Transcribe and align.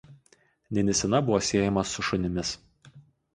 Ninisina 0.73 1.19
buvo 1.27 1.39
siejama 1.49 1.83
su 1.91 2.07
šunimis. 2.09 2.55